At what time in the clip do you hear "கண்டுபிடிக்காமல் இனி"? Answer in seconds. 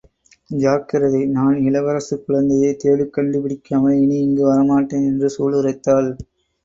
3.13-4.17